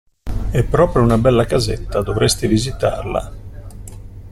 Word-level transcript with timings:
È 0.49 0.63
proprio 0.63 1.03
una 1.03 1.19
bella 1.19 1.45
casetta, 1.45 2.01
dovresti 2.01 2.47
visitarla. 2.47 3.33